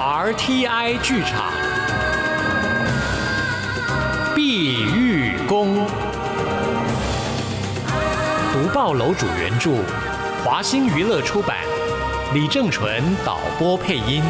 [0.00, 1.52] RTI 剧场。
[4.34, 5.86] 碧玉宫。
[8.50, 9.72] 读报楼主原著，
[10.42, 11.58] 华星娱乐出版，
[12.32, 14.22] 李正淳导播配音。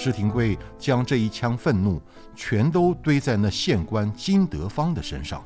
[0.00, 2.00] 施廷贵将这一腔愤怒
[2.32, 5.42] 全都堆在那县官金德芳的身上，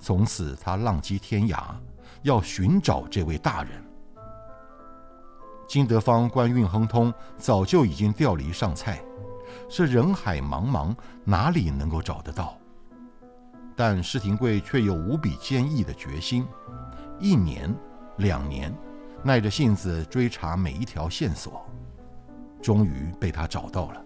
[0.00, 1.66] 从此他浪迹天涯，
[2.22, 3.70] 要寻找这位大人。
[5.68, 9.00] 金德芳官运亨通，早就已经调离上蔡，
[9.68, 12.58] 这人海茫茫，哪里能够找得到？
[13.76, 16.44] 但施廷贵却有无比坚毅的决心，
[17.20, 17.72] 一年、
[18.16, 18.74] 两年，
[19.22, 21.64] 耐着性子追查每一条线索。
[22.66, 24.04] 终于被他找到了。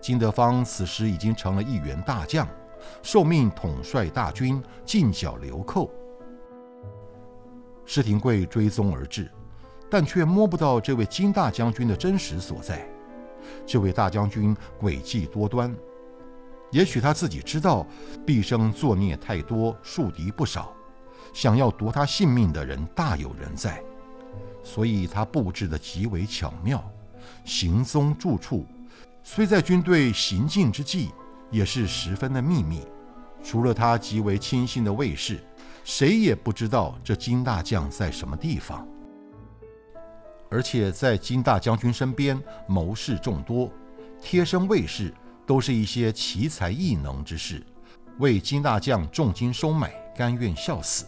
[0.00, 2.46] 金德芳此时已经成了一员大将，
[3.02, 5.90] 受命统帅大军，进剿流寇。
[7.84, 9.28] 施廷贵追踪而至，
[9.90, 12.88] 但却摸不到这位金大将军的真实所在。
[13.66, 15.74] 这位大将军诡计多端，
[16.70, 17.84] 也许他自己知道，
[18.24, 20.72] 毕生作孽太多，树敌不少，
[21.34, 23.82] 想要夺他性命的人大有人在，
[24.62, 26.80] 所以他布置的极为巧妙。
[27.44, 28.66] 行踪住处，
[29.22, 31.10] 虽在军队行进之际，
[31.50, 32.82] 也是十分的秘密。
[33.44, 35.40] 除了他极为亲信的卫士，
[35.84, 38.86] 谁也不知道这金大将在什么地方。
[40.48, 43.70] 而且在金大将军身边，谋士众多，
[44.20, 45.12] 贴身卫士
[45.46, 47.64] 都是一些奇才异能之士，
[48.18, 51.06] 为金大将重金收买，甘愿效死。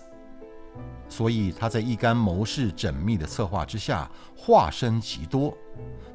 [1.09, 5.57] 所以他在一干谋士缜密的策划之下，化身极多。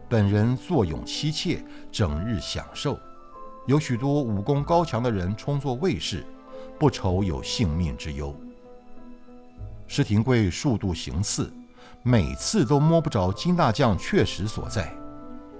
[0.10, 3.00] 本人坐拥妻妾，整日享受，
[3.68, 6.26] 有许多武功高强的人充作卫士，
[6.80, 8.36] 不愁有性命之忧。
[9.88, 11.54] 施廷贵数度行刺，
[12.04, 14.92] 每次都摸不着金大将确实所在，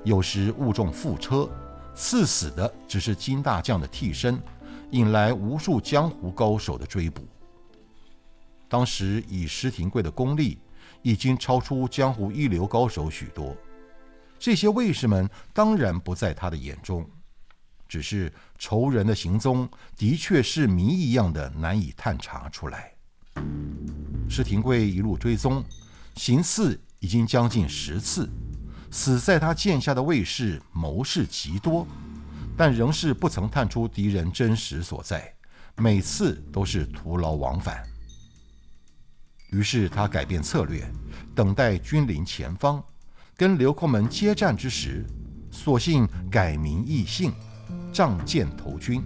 [0.04, 1.48] 有时误中副车，
[1.94, 4.42] 刺死的只是金大将的替身，
[4.92, 7.24] 引来无数江湖高手的追捕。
[8.70, 10.60] 当时以施廷贵的功力，
[11.02, 13.58] 已经超出江湖一流高手许多。
[14.38, 17.06] 这些卫士们当然不在他的眼中，
[17.88, 22.94] 只是仇人的行踪的确是谜一样的难以探查出来。
[24.30, 25.64] 施廷贵一路追踪，
[26.16, 28.30] 行刺已经将近十次，
[28.92, 31.86] 死在他剑下的卫士谋士极多，
[32.56, 35.34] 但仍是不曾探出敌人真实所在，
[35.76, 37.84] 每次都是徒劳往返。
[39.52, 40.84] 于是他改变策略，
[41.36, 42.84] 等待君临前方。
[43.36, 45.06] 跟流寇们接战之时，
[45.50, 47.34] 索性改名易姓，
[47.92, 49.02] 仗剑投军。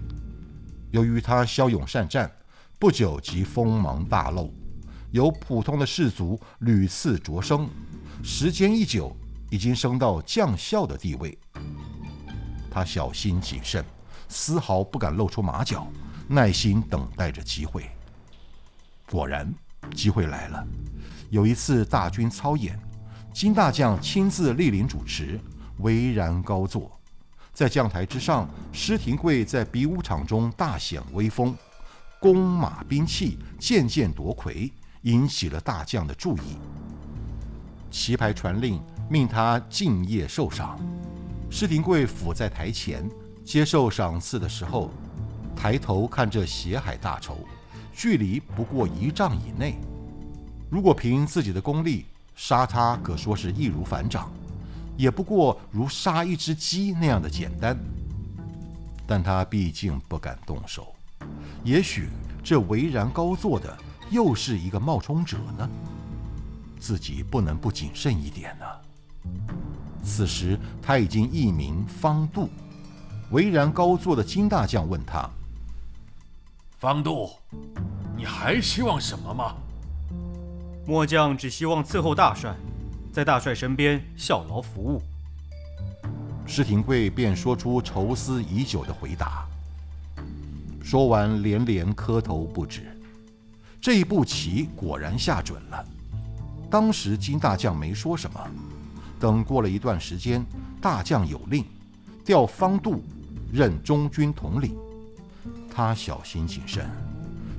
[0.90, 2.30] 由于他骁勇善战，
[2.78, 4.52] 不久即锋芒大露，
[5.12, 7.68] 由普通的士卒屡次擢升，
[8.22, 9.16] 时间一久，
[9.50, 11.38] 已经升到将校的地位。
[12.70, 13.84] 他小心谨慎，
[14.28, 15.86] 丝毫不敢露出马脚，
[16.26, 17.88] 耐心等待着机会。
[19.08, 19.54] 果然，
[19.92, 20.66] 机会来了。
[21.30, 22.78] 有一次大军操演。
[23.32, 25.40] 金大将亲自莅临主持，
[25.78, 26.88] 巍然高坐，
[27.52, 31.52] 在将台之上，施廷贵在比武场中大显威风，
[32.20, 34.72] 弓马兵器渐渐夺魁，
[35.02, 36.58] 引起了大将的注意。
[37.90, 38.80] 旗牌传令，
[39.10, 40.78] 命他敬业受赏。
[41.50, 43.10] 施廷贵伏在台前
[43.44, 44.92] 接受赏赐的时候，
[45.56, 47.38] 抬头看着血海大仇，
[47.94, 49.76] 距离不过一丈以内。
[50.68, 54.30] 如果凭自己的功力，杀他可说是易如反掌，
[54.96, 57.78] 也不过如杀一只鸡那样的简单。
[59.06, 60.94] 但他毕竟不敢动手，
[61.62, 62.08] 也许
[62.42, 63.76] 这巍然高坐的
[64.10, 65.68] 又是一个冒充者呢？
[66.80, 68.64] 自己不能不谨慎一点呢。
[70.02, 72.50] 此时他已经一名方度，
[73.30, 75.28] 巍然高坐的金大将问他
[76.78, 77.30] ：“方度，
[78.24, 79.54] 你还希望什么吗？”
[80.88, 82.54] 末将只希望伺候大帅，
[83.12, 85.02] 在大帅身边效劳服务。
[86.46, 89.46] 施廷贵便说出愁思已久的回答，
[90.82, 92.98] 说完连连磕头不止。
[93.78, 95.84] 这一步棋果然下准了。
[96.70, 98.40] 当时金大将没说什么，
[99.20, 100.42] 等过了一段时间，
[100.80, 101.62] 大将有令，
[102.24, 103.04] 调方度
[103.52, 104.74] 任中军统领。
[105.70, 106.88] 他小心谨慎，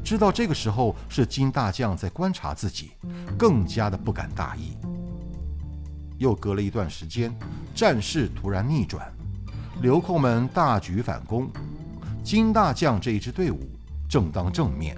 [0.06, 2.92] 知道这个时候是金大将在观察自己，
[3.36, 4.78] 更加的不敢大意。
[6.19, 7.36] 又隔了一段时间，
[7.74, 9.12] 战事突然逆转，
[9.81, 11.50] 流寇们大举反攻，
[12.24, 13.68] 金大将这一支队伍
[14.07, 14.96] 正当正面，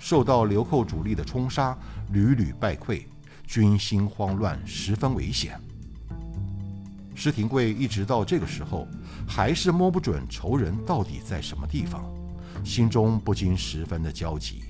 [0.00, 1.78] 受到流寇主力的冲杀，
[2.10, 3.04] 屡屡败溃，
[3.46, 5.60] 军心慌乱，十分危险。
[7.14, 8.88] 施廷贵一直到这个时候，
[9.28, 12.04] 还是摸不准仇人到底在什么地方，
[12.64, 14.64] 心中不禁十分的焦急。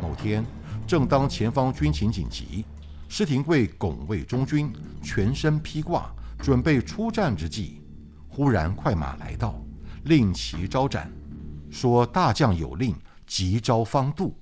[0.00, 0.44] 某天，
[0.86, 2.64] 正当前方军情紧急。
[3.12, 4.72] 施廷贵拱卫中军，
[5.02, 7.82] 全身披挂，准备出战之际，
[8.28, 9.60] 忽然快马来到，
[10.04, 11.10] 令旗招展，
[11.72, 12.94] 说：“大将有令，
[13.26, 14.38] 急召方度。”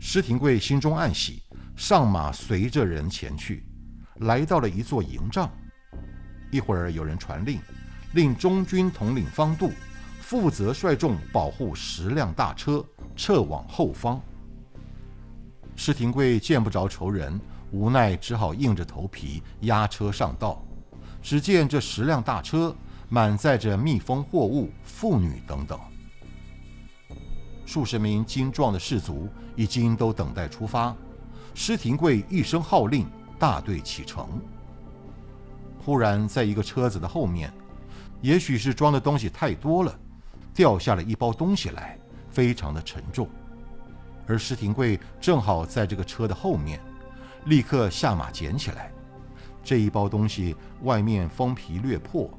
[0.00, 1.40] 施廷贵心中暗喜，
[1.76, 3.64] 上马随着人前去，
[4.16, 5.48] 来到了一座营帐。
[6.50, 7.60] 一会儿有人传令，
[8.14, 9.72] 令中军统领方度
[10.34, 12.84] 负责率众保护十辆大车，
[13.14, 14.20] 撤往后方。
[15.76, 17.40] 施廷贵见不着仇人，
[17.70, 20.60] 无奈只好硬着头皮押车上道。
[21.22, 22.74] 只见这十辆大车
[23.08, 25.78] 满载着密封货物、妇女等等，
[27.64, 30.96] 数十名精壮的士卒已经都等待出发。
[31.54, 33.06] 施廷贵一声号令，
[33.38, 34.28] 大队启程。
[35.78, 37.54] 忽然，在一个车子的后面，
[38.20, 39.96] 也许是装的东西太多了，
[40.54, 41.98] 掉下了一包东西来，
[42.30, 43.28] 非常的沉重。
[44.26, 46.80] 而施廷贵正好在这个车的后面，
[47.46, 48.90] 立刻下马捡起来。
[49.62, 52.30] 这一包东西外面封皮略破，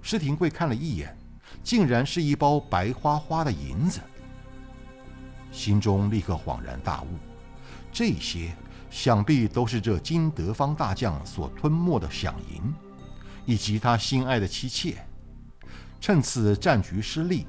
[0.00, 1.16] 施廷贵看了一眼，
[1.62, 4.00] 竟然是一包白花花的银子。
[5.52, 7.06] 心中立刻恍然大悟，
[7.92, 8.52] 这些
[8.88, 12.72] 想必都是这金德方大将所吞没的饷银，
[13.44, 15.04] 以及他心爱的妻妾。
[16.00, 17.46] 趁此战局失利，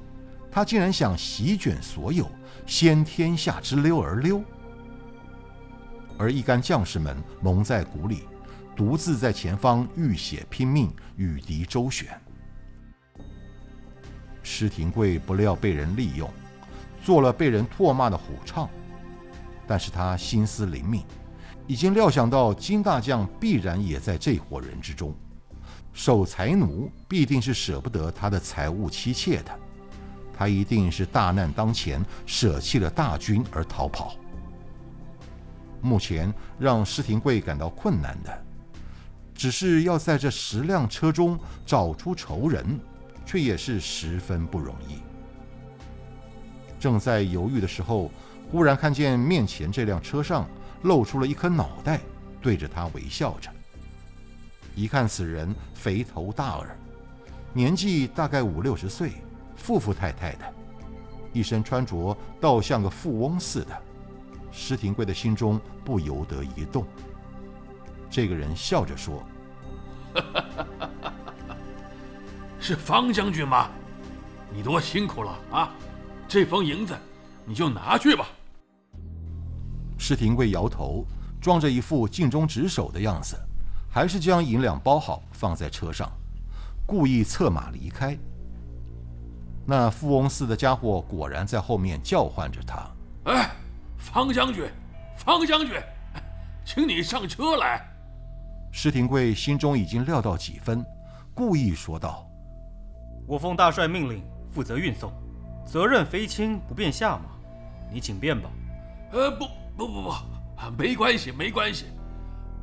[0.50, 2.30] 他竟然想席卷所有。
[2.64, 4.40] 先天下之溜而溜，
[6.16, 8.22] 而一干将士们蒙在鼓里，
[8.76, 12.08] 独自在前方浴血拼命，与敌周旋。
[14.44, 16.30] 施廷贵不料被人利用，
[17.02, 18.70] 做了被人唾骂的虎唱，
[19.66, 21.02] 但是他心思灵敏，
[21.66, 25.12] 已经料想到金大将必然也在这伙人之中，
[25.92, 29.58] 守财奴必定是舍不得他的财物妻妾的。
[30.34, 34.16] 他一定是大难当前，舍弃了大军而逃跑。
[35.80, 38.44] 目前让施廷贵感到困难的，
[39.34, 42.80] 只是要在这十辆车中找出仇人，
[43.26, 45.00] 却也是十分不容易。
[46.80, 48.10] 正在犹豫的时候，
[48.50, 50.48] 忽然看见面前这辆车上
[50.82, 52.00] 露出了一颗脑袋，
[52.40, 53.50] 对着他微笑着。
[54.74, 56.76] 一看此人肥头大耳，
[57.52, 59.12] 年纪大概五六十岁。
[59.54, 60.54] 富富太太的，
[61.32, 63.82] 一身穿着倒像个富翁似的。
[64.50, 66.84] 施廷贵的心中不由得一动。
[68.10, 69.22] 这个人笑着说
[72.58, 73.70] ：“是方将军吗？
[74.52, 75.72] 你多辛苦了啊！
[76.26, 76.94] 这封银子
[77.46, 78.26] 你就拿去吧。”
[79.96, 81.06] 施廷贵摇头，
[81.40, 83.36] 装着一副尽忠职守的样子，
[83.94, 86.10] 还是将银两包好放在车上，
[86.86, 88.16] 故意策马离开。
[89.66, 92.90] 那富翁似的家伙果然在后面叫唤着他
[93.30, 93.50] ：“哎，
[93.98, 94.66] 方将军，
[95.14, 95.78] 方将军，
[96.64, 97.86] 请你上车来。”
[98.72, 100.82] 施廷贵心中已经料到几分，
[101.34, 102.26] 故意说道
[103.28, 105.12] ：“我奉大帅命令，负责运送，
[105.66, 107.24] 责任非轻不便下马，
[107.92, 108.48] 你请便吧。
[109.12, 109.46] ”“呃，不，
[109.76, 110.12] 不，不，不，
[110.78, 111.84] 没关系，没关系，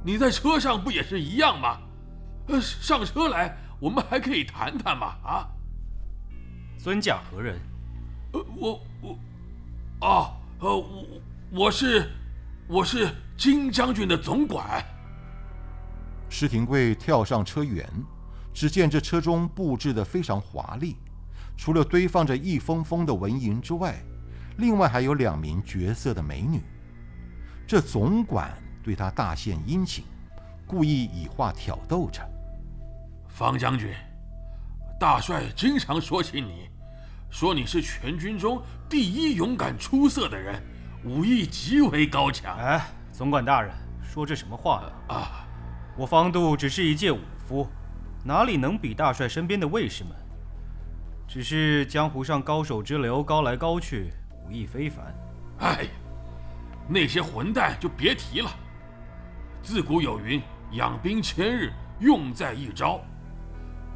[0.03, 1.79] 你在车上不也是一样吗？
[2.47, 5.47] 呃，上车来，我们还可以谈谈嘛，啊。”
[6.79, 7.59] 尊驾何人？
[8.31, 11.05] 呃，我我，啊，呃，我
[11.51, 12.09] 我是
[12.67, 14.83] 我是金将军的总管。
[16.29, 17.83] 施廷贵跳上车辕，
[18.53, 20.95] 只见这车中布置的非常华丽，
[21.57, 23.99] 除了堆放着一封封的纹银之外，
[24.57, 26.61] 另外还有两名绝色的美女。
[27.67, 28.57] 这总管
[28.89, 30.03] 对他大献殷勤，
[30.65, 32.27] 故意以话挑逗着。
[33.27, 33.93] 方将军。
[34.99, 36.71] 大帅经常说起你，
[37.29, 40.59] 说你是全军中第一勇敢出色的人，
[41.03, 42.57] 武艺极为高强。
[42.57, 45.13] 哎，总管大人，说这什么话呢？
[45.13, 45.47] 啊，
[45.95, 47.67] 我方度只是一介武夫，
[48.25, 50.13] 哪里能比大帅身边的卫士们？
[51.27, 54.11] 只是江湖上高手之流高来高去，
[54.47, 55.13] 武艺非凡。
[55.59, 55.85] 哎，
[56.87, 58.49] 那些混蛋就别提了。
[59.69, 63.01] 自古有云：养兵千日，用在一朝。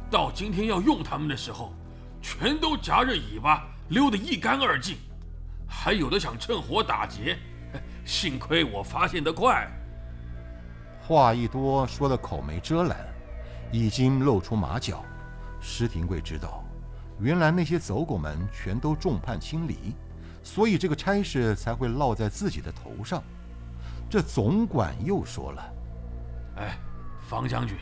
[0.08, 1.74] 到今天要用他们的时候，
[2.22, 4.96] 全都夹着尾巴溜得一干二净，
[5.66, 7.36] 还有的想趁火打劫。
[8.04, 9.68] 幸亏我发现得快。
[11.02, 12.96] 话一多，说的口没遮拦，
[13.72, 15.04] 已经露出马脚。
[15.60, 16.62] 施廷贵知道，
[17.18, 19.92] 原来那些走狗们全都众叛亲离，
[20.40, 23.20] 所以这个差事才会落在自己的头上。
[24.08, 25.74] 这总管又说了
[26.56, 26.78] ：“哎，
[27.28, 27.76] 方将军，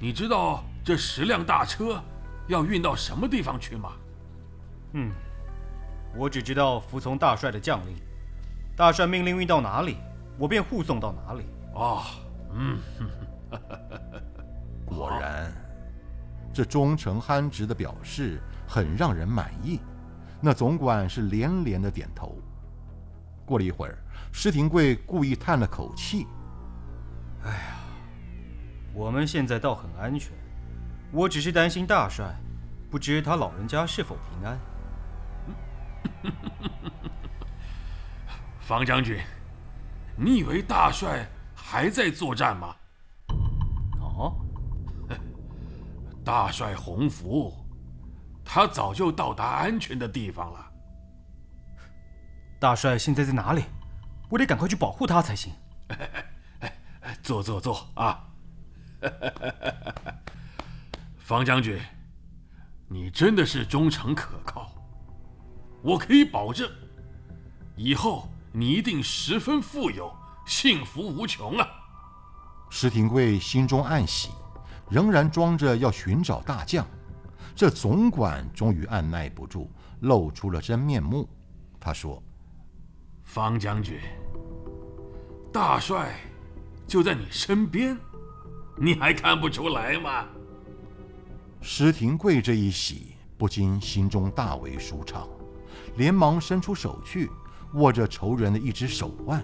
[0.00, 2.02] 你知道这十辆大车
[2.46, 3.92] 要运到什么地方去吗
[4.94, 5.10] ？”“嗯，
[6.14, 7.96] 我只知道服从大帅的将令，
[8.76, 9.96] 大帅命令运到哪里，
[10.38, 11.46] 我便护送到哪里。
[11.74, 12.02] ”“哦，
[12.52, 12.78] 嗯，
[14.84, 15.50] 果然。”
[16.54, 19.80] 这忠诚憨直的表示很让人满意，
[20.38, 22.36] 那总管是连连的点头。
[23.52, 23.98] 过了一会儿，
[24.32, 26.26] 施廷贵故意叹了口气
[27.44, 27.76] ：“哎呀，
[28.94, 30.32] 我们现在倒很安全，
[31.10, 32.34] 我只是担心大帅，
[32.90, 34.58] 不知他老人家是否平安。
[38.58, 39.20] ”方将军，
[40.16, 42.74] 你以为大帅还在作战吗？
[44.00, 44.34] 哦。
[46.24, 47.52] 大帅洪福，
[48.42, 50.71] 他早就到达安全的地方了。
[52.62, 53.64] 大帅现在在哪里？
[54.28, 55.52] 我得赶快去保护他才行。
[57.20, 58.24] 坐坐坐啊！
[61.18, 61.76] 方将军，
[62.86, 64.70] 你真的是忠诚可靠，
[65.82, 66.70] 我可以保证，
[67.74, 70.14] 以后你一定十分富有，
[70.46, 71.66] 幸福无穷啊！
[72.70, 74.30] 石廷贵心中暗喜。
[74.88, 76.86] 仍然装着要寻找大将，
[77.56, 79.68] 这总管终于按耐不住，
[80.02, 81.28] 露出了真面目。
[81.80, 82.22] 他说
[83.32, 83.98] ：“方将军，
[85.50, 86.20] 大帅
[86.86, 87.96] 就在你身边，
[88.76, 90.26] 你还看不出来吗？”
[91.62, 95.26] 石廷贵这一喜，不禁心中大为舒畅，
[95.96, 97.30] 连忙伸出手去，
[97.72, 99.42] 握着仇人的一只手腕。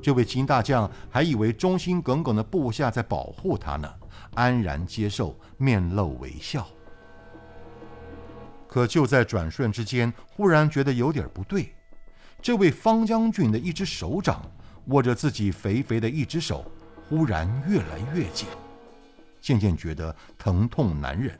[0.00, 3.92] 这位金大将还以为忠心耿耿的部下在保护他呢。
[4.34, 6.64] 安然接受，面露微笑。
[8.68, 11.74] 可就在转瞬之间，忽然觉得有点不对。
[12.40, 14.40] 这位方将军的一只手掌
[14.86, 16.64] 握着自己肥肥的一只手，
[17.08, 18.48] 忽然越来越紧，
[19.40, 21.38] 渐渐觉得疼痛难忍。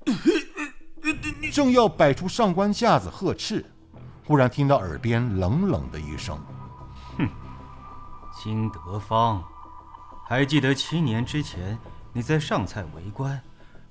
[1.52, 3.64] 正要摆出上官架子呵斥，
[4.24, 6.38] 忽然听到耳边冷冷的一声
[7.18, 7.28] ：“哼，
[8.42, 9.42] 金德芳。”
[10.26, 11.76] 还记得七年之前，
[12.12, 13.42] 你在上蔡为官，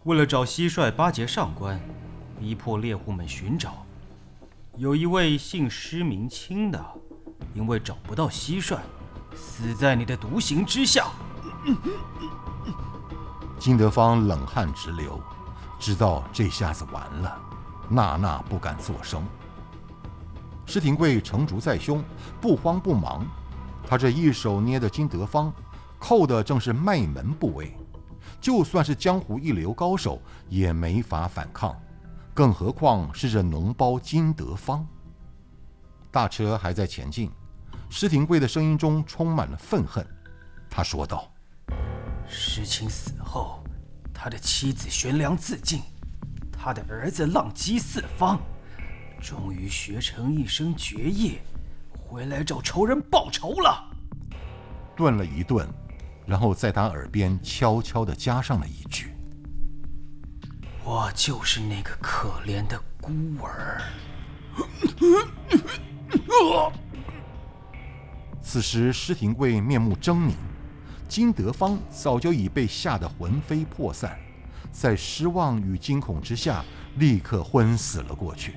[0.06, 1.77] 为了找蟋蟀巴结上官，
[2.39, 3.86] 逼迫猎户们寻找。
[4.79, 6.81] 有一位姓施名清的，
[7.53, 8.77] 因为找不到蟋蟀，
[9.36, 11.07] 死在你的独行之下。
[13.59, 15.21] 金德芳冷汗直流，
[15.77, 17.38] 知道这下子完了，
[17.89, 19.21] 娜娜不敢作声。
[20.65, 22.01] 施廷贵成竹在胸，
[22.39, 23.27] 不慌不忙，
[23.86, 25.51] 他这一手捏的金德芳。
[26.00, 27.75] 扣的正是脉门部位，
[28.39, 31.77] 就算是江湖一流高手也没法反抗，
[32.33, 34.86] 更何况是这脓包金德芳。
[36.12, 37.29] 大车还在前进，
[37.89, 40.05] 施廷贵的声音中充满了愤恨。
[40.69, 41.31] 他说道
[42.27, 43.63] ：“施青死后，
[44.13, 45.81] 他的妻子悬梁自尽，
[46.51, 48.39] 他的儿子浪迹四方，
[49.21, 51.39] 终于学成一身绝艺，
[51.98, 53.83] 回来找仇人报仇了。”
[54.95, 55.67] 顿了一顿。
[56.25, 59.15] 然后在他耳边悄悄地加上了一句
[60.89, 63.79] ：“我就是那个可怜的孤儿。
[68.41, 70.34] ”此时，施廷贵面目狰狞，
[71.08, 74.17] 金德芳早就已被吓得魂飞魄散，
[74.72, 76.65] 在失望与惊恐之下，
[76.96, 78.55] 立刻昏死了过去。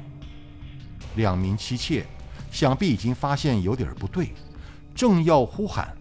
[1.17, 2.07] 两名妻妾
[2.51, 4.33] 想必已经发现有点不对，
[4.95, 5.95] 正要呼喊。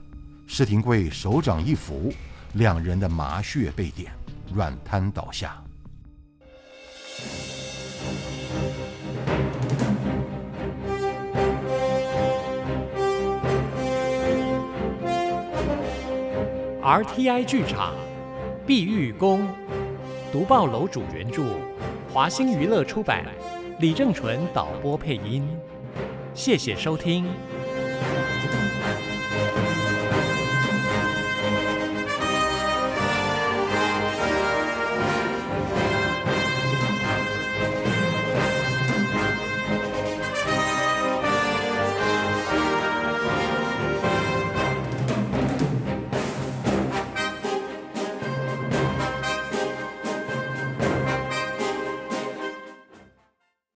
[0.48, 2.14] 施廷贵手掌一扶，
[2.54, 4.14] 两人的麻穴被点，
[4.54, 5.62] 软瘫倒下。
[16.84, 17.94] RTI 剧场，
[18.66, 19.42] 《碧玉宫》，
[20.34, 21.44] 独报楼主原著，
[22.12, 23.24] 华星娱乐出版，
[23.80, 25.48] 李正淳导播配音。
[26.34, 27.28] 谢谢收听。